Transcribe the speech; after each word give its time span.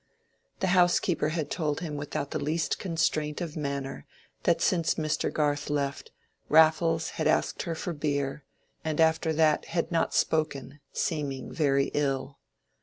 The 0.61 0.69
housekeeper 0.73 1.29
had 1.29 1.51
told 1.51 1.81
him 1.81 1.95
without 1.95 2.31
the 2.31 2.39
least 2.39 2.79
constraint 2.79 3.39
of 3.39 3.55
manner 3.55 4.07
that 4.45 4.59
since 4.59 4.95
Mr. 4.95 5.31
Garth 5.31 5.69
left, 5.69 6.11
Raffles 6.49 7.11
had 7.21 7.27
asked 7.27 7.61
her 7.69 7.75
for 7.75 7.93
beer, 7.93 8.43
and 8.83 8.99
after 8.99 9.31
that 9.33 9.65
had 9.65 9.91
not 9.91 10.15
spoken, 10.15 10.79
seeming 10.91 11.53
very 11.53 11.91
ill. 11.93 12.39